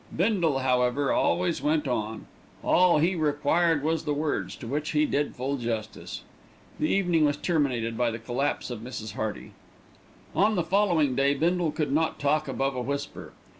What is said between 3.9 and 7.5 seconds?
the words, to which he did full justice. The evening was